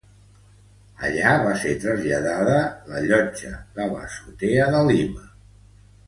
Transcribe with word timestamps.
Allí 1.07 1.25
va 1.47 1.51
ser 1.63 1.73
traslladada 1.83 2.55
la 2.93 3.01
llotja 3.11 3.51
de 3.75 3.85
l'Azotea 3.91 4.65
de 4.77 4.81
Lima. 4.89 5.29